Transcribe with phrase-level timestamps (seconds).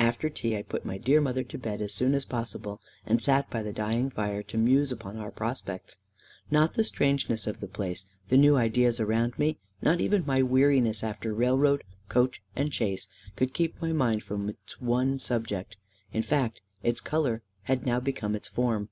[0.00, 3.48] After tea, I put my dear mother to bed as soon as possible, and sat
[3.50, 5.94] by the dying fire to muse upon our prospects.
[6.50, 11.04] Not the strangeness of the place, the new ideas around me, not even my weariness
[11.04, 13.06] after railroad, coach, and chaise,
[13.36, 15.76] could keep my mind from its one subject.
[16.12, 18.88] In fact, its colour had now become its form.